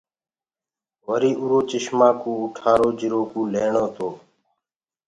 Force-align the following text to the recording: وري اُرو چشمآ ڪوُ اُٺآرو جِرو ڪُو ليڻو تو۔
وري 1.07 1.31
اُرو 1.41 1.59
چشمآ 1.69 2.09
ڪوُ 2.21 2.31
اُٺآرو 2.43 2.89
جِرو 2.99 3.21
ڪُو 3.31 3.41
ليڻو 3.53 3.85
تو۔ 3.95 4.07